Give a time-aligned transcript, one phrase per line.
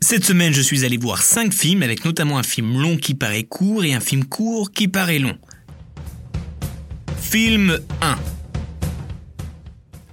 [0.00, 3.44] Cette semaine, je suis allé voir 5 films, avec notamment un film long qui paraît
[3.44, 5.36] court et un film court qui paraît long.
[7.18, 8.16] Film 1.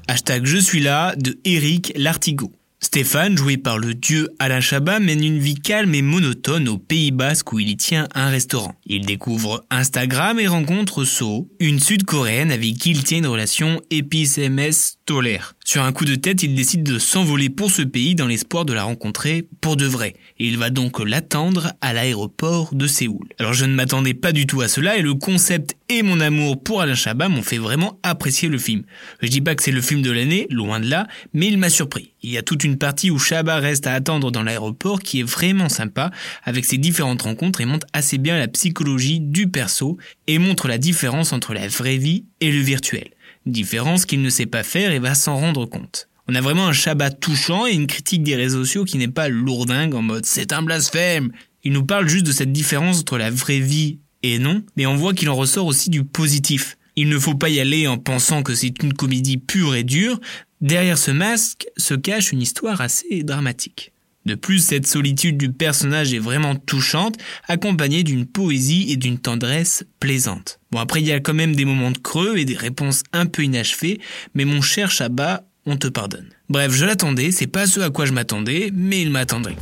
[0.08, 2.52] Hashtag Je suis là de Eric Lartigot.
[2.80, 7.12] Stéphane, joué par le dieu Alain Chabat, mène une vie calme et monotone au Pays
[7.12, 8.76] Basque où il y tient un restaurant.
[8.86, 14.98] Il découvre Instagram et rencontre So, une sud-coréenne avec qui il tient une relation épice-MS
[15.06, 15.56] tolère.
[15.66, 18.74] Sur un coup de tête, il décide de s'envoler pour ce pays dans l'espoir de
[18.74, 20.14] la rencontrer pour de vrai.
[20.38, 23.30] Et il va donc l'attendre à l'aéroport de Séoul.
[23.40, 26.62] Alors je ne m'attendais pas du tout à cela et le concept et mon amour
[26.62, 28.84] pour Alain Chabat m'ont fait vraiment apprécier le film.
[29.22, 31.70] Je dis pas que c'est le film de l'année, loin de là, mais il m'a
[31.70, 32.12] surpris.
[32.24, 35.24] Il y a toute une partie où Chabat reste à attendre dans l'aéroport qui est
[35.24, 36.12] vraiment sympa
[36.44, 40.78] avec ses différentes rencontres et montre assez bien la psychologie du perso et montre la
[40.78, 43.13] différence entre la vraie vie et le virtuel.
[43.46, 46.08] Différence qu'il ne sait pas faire et va s'en rendre compte.
[46.28, 49.28] On a vraiment un Shabbat touchant et une critique des réseaux sociaux qui n'est pas
[49.28, 51.32] lourdingue en mode c'est un blasphème.
[51.64, 54.96] Il nous parle juste de cette différence entre la vraie vie et non, mais on
[54.96, 56.78] voit qu'il en ressort aussi du positif.
[56.96, 60.20] Il ne faut pas y aller en pensant que c'est une comédie pure et dure.
[60.62, 63.93] Derrière ce masque se cache une histoire assez dramatique.
[64.26, 69.86] De plus, cette solitude du personnage est vraiment touchante, accompagnée d'une poésie et d'une tendresse
[70.00, 70.60] plaisante.
[70.72, 73.26] Bon, après, il y a quand même des moments de creux et des réponses un
[73.26, 74.00] peu inachevées,
[74.34, 76.28] mais mon cher Chabat, on te pardonne.
[76.50, 79.58] Bref, je l'attendais, c'est pas ce à quoi je m'attendais, mais il m'attendrait.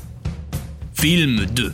[0.94, 1.74] Film 2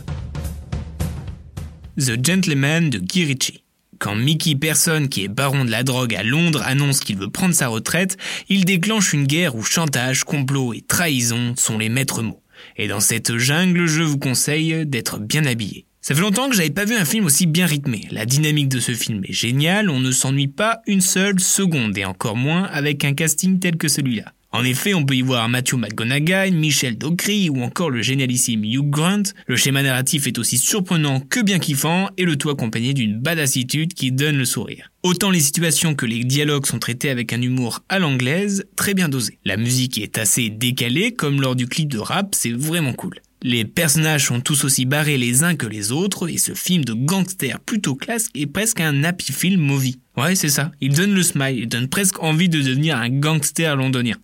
[1.98, 3.64] The Gentleman de Guy Ritchie.
[3.98, 7.54] Quand Mickey Person, qui est baron de la drogue à Londres, annonce qu'il veut prendre
[7.54, 8.16] sa retraite,
[8.48, 12.40] il déclenche une guerre où chantage, complot et trahison sont les maîtres mots.
[12.76, 15.86] Et dans cette jungle, je vous conseille d'être bien habillé.
[16.00, 18.08] Ça fait longtemps que j'avais pas vu un film aussi bien rythmé.
[18.10, 22.04] La dynamique de ce film est géniale, on ne s'ennuie pas une seule seconde, et
[22.04, 24.32] encore moins avec un casting tel que celui-là.
[24.50, 28.88] En effet, on peut y voir Matthew McGonaghy, Michel Dockery ou encore le génialissime Hugh
[28.88, 29.24] Grant.
[29.46, 33.92] Le schéma narratif est aussi surprenant que bien kiffant et le tout accompagné d'une badassitude
[33.92, 34.90] qui donne le sourire.
[35.02, 39.10] Autant les situations que les dialogues sont traités avec un humour à l'anglaise, très bien
[39.10, 39.38] dosé.
[39.44, 43.20] La musique est assez décalée, comme lors du clip de rap, c'est vraiment cool.
[43.42, 46.94] Les personnages sont tous aussi barrés les uns que les autres, et ce film de
[46.94, 50.00] gangster plutôt classe est presque un happy film movie.
[50.16, 50.72] Ouais, c'est ça.
[50.80, 54.16] Il donne le smile, il donne presque envie de devenir un gangster londonien.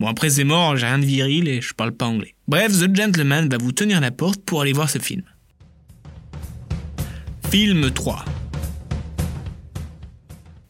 [0.00, 2.34] Bon après c'est mort, j'ai rien de viril et je parle pas anglais.
[2.46, 5.22] Bref, The Gentleman va vous tenir la porte pour aller voir ce film.
[7.50, 8.24] Film 3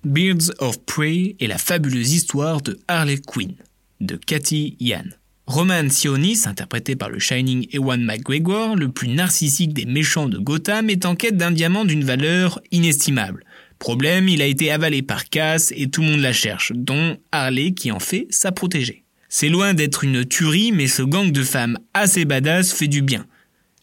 [0.04, 3.54] Birds of Prey et la fabuleuse histoire de Harley Quinn
[4.00, 5.04] de Cathy Yan.
[5.46, 10.90] Roman Sionis, interprété par le Shining Ewan McGregor, le plus narcissique des méchants de Gotham,
[10.90, 13.44] est en quête d'un diamant d'une valeur inestimable.
[13.78, 17.72] Problème, il a été avalé par Cass et tout le monde la cherche, dont Harley
[17.72, 19.04] qui en fait sa protégée.
[19.28, 23.26] C'est loin d'être une tuerie, mais ce gang de femmes assez badass fait du bien.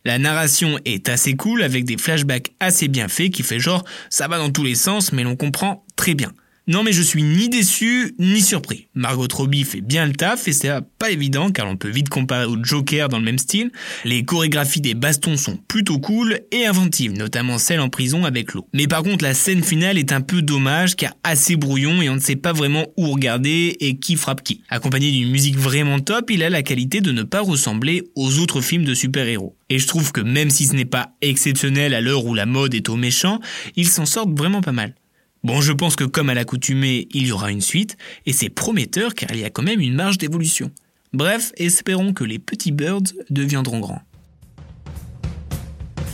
[0.03, 4.27] La narration est assez cool avec des flashbacks assez bien faits qui fait genre ça
[4.27, 6.31] va dans tous les sens mais l'on comprend très bien.
[6.67, 8.87] Non mais je suis ni déçu ni surpris.
[8.95, 12.45] Margot Robbie fait bien le taf et c'est pas évident car on peut vite comparer
[12.45, 13.71] au Joker dans le même style.
[14.03, 18.67] Les chorégraphies des bastons sont plutôt cool et inventives, notamment celle en prison avec l'eau.
[18.73, 22.15] Mais par contre la scène finale est un peu dommage car assez brouillon et on
[22.15, 24.63] ne sait pas vraiment où regarder et qui frappe qui.
[24.69, 28.61] Accompagné d'une musique vraiment top, il a la qualité de ne pas ressembler aux autres
[28.61, 29.55] films de super-héros.
[29.69, 32.73] Et je trouve que même si ce n'est pas exceptionnel à l'heure où la mode
[32.73, 33.39] est au méchant,
[33.75, 34.95] il s'en sort vraiment pas mal.
[35.45, 39.13] Bon, je pense que comme à l'accoutumée, il y aura une suite, et c'est prometteur
[39.13, 40.71] car il y a quand même une marge d'évolution.
[41.13, 44.01] Bref, espérons que les petits birds deviendront grands.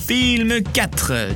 [0.05, 1.29] Film 4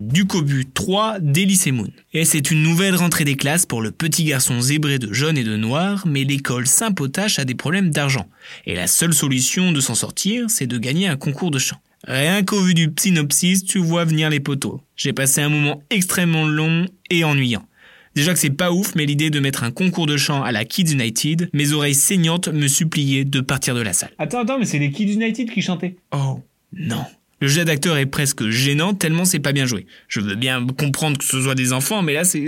[0.00, 1.90] Ducobu 3 d'Elysée Moon.
[2.14, 5.44] Et c'est une nouvelle rentrée des classes pour le petit garçon zébré de jaune et
[5.44, 8.30] de noir, mais l'école s'impotache à des problèmes d'argent.
[8.64, 11.82] Et la seule solution de s'en sortir, c'est de gagner un concours de chant.
[12.06, 14.80] Rien qu'au vu du synopsis, tu vois venir les poteaux.
[14.96, 17.64] J'ai passé un moment extrêmement long et ennuyant.
[18.14, 20.64] Déjà que c'est pas ouf, mais l'idée de mettre un concours de chant à la
[20.64, 24.10] Kids United, mes oreilles saignantes me suppliaient de partir de la salle.
[24.18, 25.96] Attends, attends, mais c'est les Kids United qui chantaient.
[26.12, 26.40] Oh,
[26.72, 27.04] non.
[27.42, 29.86] Le jeu d'acteur est presque gênant tellement c'est pas bien joué.
[30.06, 32.38] Je veux bien comprendre que ce soit des enfants, mais là c'est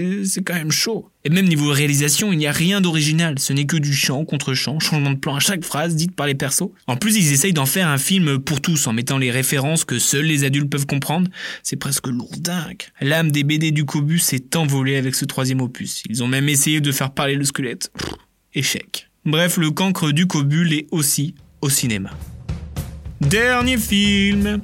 [0.47, 1.11] quand même chaud.
[1.25, 3.41] Et même niveau réalisation, il n'y a rien d'original.
[3.41, 6.29] Ce n'est que du chant contre chant, changement de plan à chaque phrase dite par
[6.29, 6.71] les persos.
[6.87, 9.99] En plus, ils essayent d'en faire un film pour tous en mettant les références que
[9.99, 11.29] seuls les adultes peuvent comprendre.
[11.65, 12.83] C'est presque lourdingue.
[13.01, 16.05] L'âme des BD du Cobus s'est envolée avec ce troisième opus.
[16.09, 17.91] Ils ont même essayé de faire parler le squelette.
[18.55, 19.11] échec.
[19.25, 22.11] Bref, le cancre du Cobul est aussi au cinéma.
[23.21, 24.61] Dernier film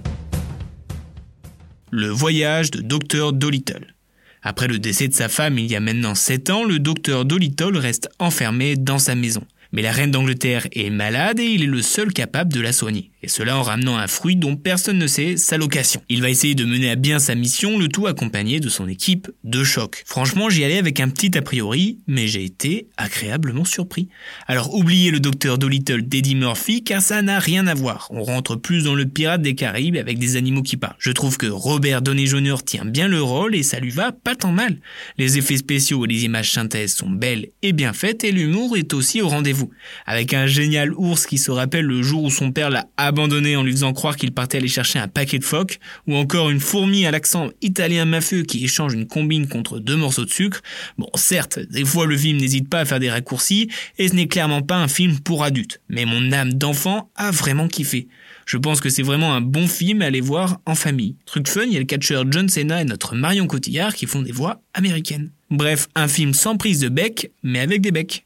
[1.90, 3.32] le voyage de Dr.
[3.32, 3.94] Dolittle.
[4.42, 7.76] Après le décès de sa femme il y a maintenant 7 ans, le docteur Dolittle
[7.76, 9.44] reste enfermé dans sa maison.
[9.72, 13.09] Mais la reine d'Angleterre est malade et il est le seul capable de la soigner.
[13.22, 16.02] Et cela en ramenant un fruit dont personne ne sait sa location.
[16.08, 19.30] Il va essayer de mener à bien sa mission, le tout accompagné de son équipe
[19.44, 20.02] de choc.
[20.06, 24.08] Franchement, j'y allais avec un petit a priori, mais j'ai été agréablement surpris.
[24.46, 28.08] Alors oubliez le docteur Dolittle d'Eddie Murphy, car ça n'a rien à voir.
[28.10, 30.96] On rentre plus dans le pirate des Caraïbes avec des animaux qui parlent.
[30.98, 32.56] Je trouve que Robert Downey Jr.
[32.64, 34.80] tient bien le rôle et ça lui va pas tant mal.
[35.18, 38.94] Les effets spéciaux et les images synthèses sont belles et bien faites et l'humour est
[38.94, 39.70] aussi au rendez-vous.
[40.06, 43.62] Avec un génial ours qui se rappelle le jour où son père l'a abandonné en
[43.62, 47.06] lui faisant croire qu'il partait aller chercher un paquet de phoques, ou encore une fourmi
[47.06, 50.62] à l'accent italien mafieux qui échange une combine contre deux morceaux de sucre.
[50.96, 53.68] Bon, certes, des fois le film n'hésite pas à faire des raccourcis,
[53.98, 55.80] et ce n'est clairement pas un film pour adultes.
[55.88, 58.08] Mais mon âme d'enfant a vraiment kiffé.
[58.46, 61.16] Je pense que c'est vraiment un bon film à aller voir en famille.
[61.26, 64.22] Truc fun, il y a le catcheur John Cena et notre Marion Cotillard qui font
[64.22, 65.30] des voix américaines.
[65.50, 68.24] Bref, un film sans prise de bec, mais avec des becs.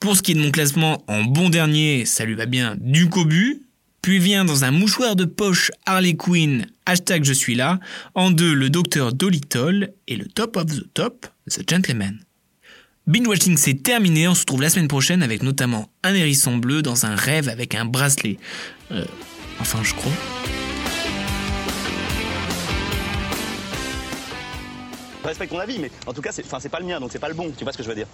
[0.00, 3.10] Pour ce qui est de mon classement, en bon dernier, ça lui va bien du
[3.10, 3.60] cobu.
[4.00, 7.78] Puis vient dans un mouchoir de poche Harley Quinn, hashtag je suis là.
[8.14, 12.18] En deux, le docteur Dolittle et le top of the top, The Gentleman.
[13.06, 16.80] Binge watching c'est terminé, on se retrouve la semaine prochaine avec notamment un hérisson bleu
[16.80, 18.38] dans un rêve avec un bracelet.
[18.92, 19.04] Euh,
[19.60, 20.12] enfin je crois.
[25.22, 27.28] Je respecte ton avis, mais en tout cas, c'est pas le mien, donc c'est pas
[27.28, 27.52] le bon.
[27.54, 28.06] Tu vois ce que je veux dire?